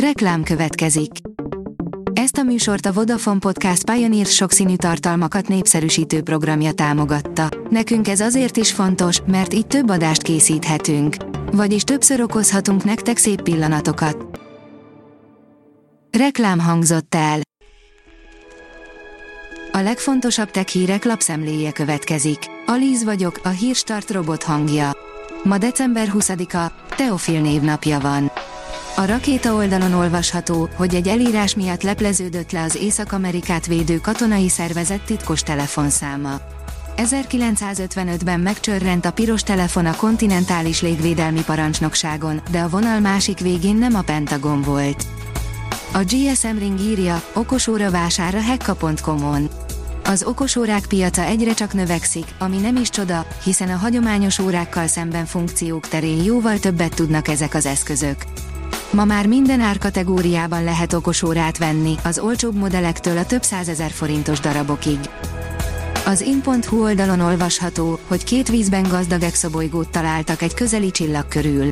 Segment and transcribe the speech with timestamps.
[0.00, 1.10] Reklám következik.
[2.12, 7.48] Ezt a műsort a Vodafone Podcast Pioneer sokszínű tartalmakat népszerűsítő programja támogatta.
[7.70, 11.16] Nekünk ez azért is fontos, mert így több adást készíthetünk.
[11.52, 14.40] Vagyis többször okozhatunk nektek szép pillanatokat.
[16.18, 17.40] Reklám hangzott el.
[19.72, 22.38] A legfontosabb tech hírek lapszemléje következik.
[22.66, 24.90] Alíz vagyok, a hírstart robot hangja.
[25.42, 28.30] Ma december 20-a, Teofil névnapja van.
[28.98, 35.04] A rakéta oldalon olvasható, hogy egy elírás miatt lepleződött le az Észak-Amerikát védő katonai szervezet
[35.04, 36.40] titkos telefonszáma.
[36.96, 43.94] 1955-ben megcsörrent a piros telefon a kontinentális légvédelmi parancsnokságon, de a vonal másik végén nem
[43.94, 45.06] a Pentagon volt.
[45.92, 49.48] A GSM Ring írja, okosóra vására hekka.com-on.
[50.04, 55.26] Az okosórák piaca egyre csak növekszik, ami nem is csoda, hiszen a hagyományos órákkal szemben
[55.26, 58.16] funkciók terén jóval többet tudnak ezek az eszközök.
[58.90, 64.98] Ma már minden árkategóriában lehet okosórát venni, az olcsóbb modellektől a több százezer forintos darabokig.
[66.06, 71.70] Az in.hu oldalon olvasható, hogy két vízben gazdag exobolygót találtak egy közeli csillag körül.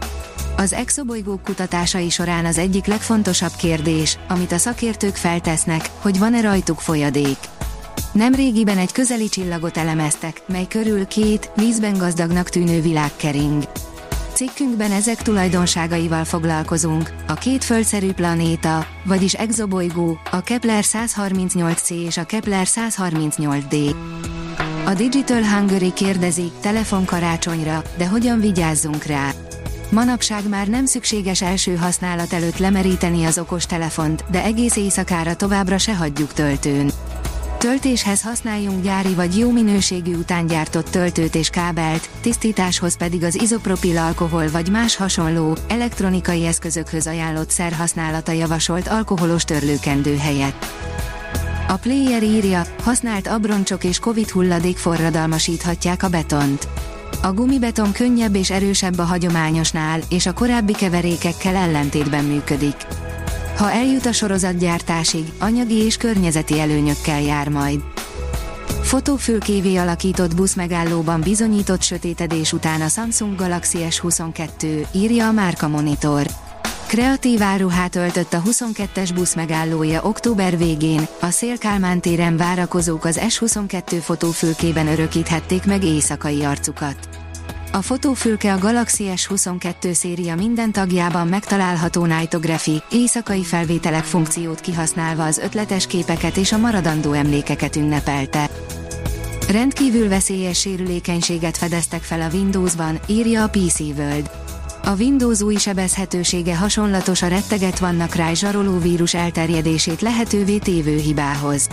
[0.57, 6.81] Az exobolygók kutatásai során az egyik legfontosabb kérdés, amit a szakértők feltesznek, hogy van-e rajtuk
[6.81, 7.39] folyadék.
[8.13, 13.63] Nemrégiben egy közeli csillagot elemeztek, mely körül két, vízben gazdagnak tűnő világ kering.
[14.35, 22.25] Cikkünkben ezek tulajdonságaival foglalkozunk, a két földszerű planéta, vagyis exobolygó, a Kepler 138c és a
[22.25, 23.95] Kepler 138d.
[24.85, 29.31] A Digital Hungary kérdezi, telefon karácsonyra, de hogyan vigyázzunk rá?
[29.91, 35.79] Manapság már nem szükséges első használat előtt lemeríteni az okos telefont, de egész éjszakára továbbra
[35.79, 36.91] se hagyjuk töltőn.
[37.65, 44.51] Töltéshez használjunk gyári vagy jó minőségű utángyártott töltőt és kábelt, tisztításhoz pedig az izopropil alkohol
[44.51, 50.65] vagy más hasonló, elektronikai eszközökhöz ajánlott szer használata javasolt alkoholos törlőkendő helyett.
[51.69, 56.69] A player írja, használt abroncsok és covid hulladék forradalmasíthatják a betont.
[57.23, 62.77] A gumibeton könnyebb és erősebb a hagyományosnál, és a korábbi keverékekkel ellentétben működik.
[63.57, 67.81] Ha eljut a sorozatgyártásig, anyagi és környezeti előnyökkel jár majd.
[68.83, 76.27] Fotófülkévé alakított buszmegállóban bizonyított sötétedés után a Samsung Galaxy S22, írja a Márka Monitor.
[76.87, 83.99] Kreatív áruhát öltött a 22-es busz megállója október végén, a Szélkálmán téren várakozók az S22
[84.03, 87.24] fotófülkében örökíthették meg éjszakai arcukat.
[87.75, 95.39] A fotófülke a Galaxy S22 széria minden tagjában megtalálható Nightography, éjszakai felvételek funkciót kihasználva az
[95.39, 98.51] ötletes képeket és a maradandó emlékeket ünnepelte.
[99.49, 104.31] Rendkívül veszélyes sérülékenységet fedeztek fel a Windowsban, írja a PC World.
[104.85, 111.69] A Windows új sebezhetősége hasonlatos a retteget vannak rá zsaroló vírus elterjedését lehetővé tévő hibához.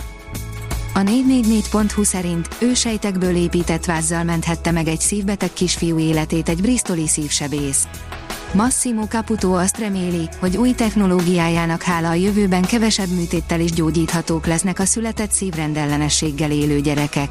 [0.94, 7.86] A 444.hu szerint ősejtekből épített vázzal menthette meg egy szívbeteg kisfiú életét egy bristoli szívsebész.
[8.52, 14.78] Massimo Caputo azt reméli, hogy új technológiájának hála a jövőben kevesebb műtéttel is gyógyíthatók lesznek
[14.78, 17.30] a született szívrendellenességgel élő gyerekek.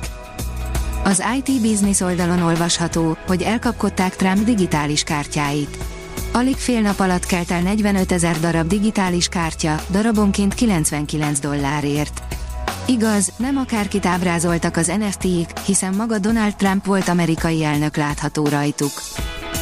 [1.04, 5.78] Az IT Business oldalon olvasható, hogy elkapkodták Trump digitális kártyáit.
[6.32, 12.22] Alig fél nap alatt kelt el 45 ezer darab digitális kártya, darabonként 99 dollárért.
[12.92, 18.92] Igaz, nem akárkit ábrázoltak az NFT-k, hiszen maga Donald Trump volt amerikai elnök látható rajtuk.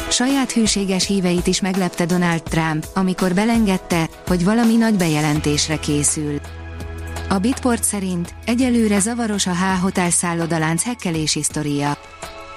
[0.08, 6.40] Saját hűséges híveit is meglepte Donald Trump, amikor belengedte, hogy valami nagy bejelentésre készül.
[7.28, 11.98] A Bitport szerint egyelőre zavaros a H-Hotel szállodalánc hekkelési sztoria.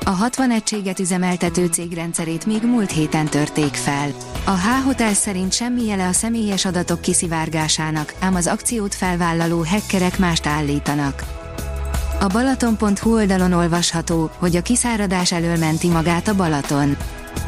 [0.06, 2.02] A 60 egységet üzemeltető cég
[2.46, 4.12] még múlt héten törték fel.
[4.46, 10.46] A H-Hotel szerint semmi jele a személyes adatok kiszivárgásának, ám az akciót felvállaló hackerek mást
[10.46, 11.24] állítanak.
[12.20, 16.98] A Balaton.hu oldalon olvasható, hogy a kiszáradás elől menti magát a Balaton.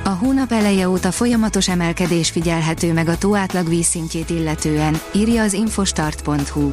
[0.04, 5.54] A hónap eleje óta folyamatos emelkedés figyelhető meg a tó átlag vízszintjét illetően, írja az
[5.54, 6.72] infostart.hu.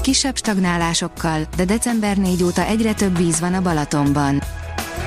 [0.00, 4.42] Kisebb stagnálásokkal, de december 4 óta egyre több víz van a Balatonban.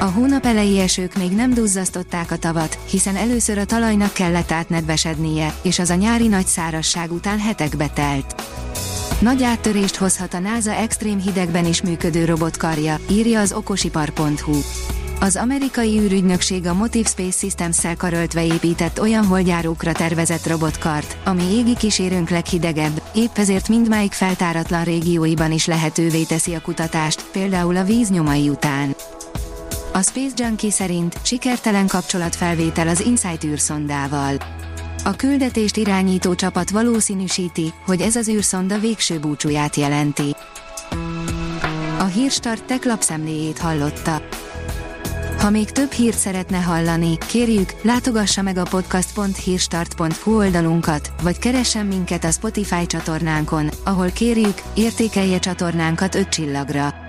[0.01, 5.53] A hónap elejé esők még nem duzzasztották a tavat, hiszen először a talajnak kellett átnedvesednie,
[5.61, 8.43] és az a nyári nagy szárasság után hetekbe telt.
[9.19, 14.59] Nagy áttörést hozhat a NASA extrém hidegben is működő robotkarja, írja az okosipar.hu.
[15.19, 21.75] Az amerikai űrügynökség a Motive Space Systems-szel karöltve épített olyan holdjárókra tervezett robotkart, ami égi
[21.75, 28.09] kísérőnk leghidegebb, épp ezért mindmáig feltáratlan régióiban is lehetővé teszi a kutatást, például a víz
[28.09, 28.95] nyomai után.
[29.99, 34.35] A Space Junkie szerint sikertelen kapcsolatfelvétel az InSight űrszondával.
[35.03, 40.35] A küldetést irányító csapat valószínűsíti, hogy ez az űrszonda végső búcsúját jelenti.
[41.99, 44.21] A Hírstart tech lapszemléjét hallotta.
[45.39, 52.23] Ha még több hírt szeretne hallani, kérjük, látogassa meg a podcast.hírstart.hu oldalunkat, vagy keressen minket
[52.23, 57.08] a Spotify csatornánkon, ahol kérjük, értékelje csatornánkat 5 csillagra.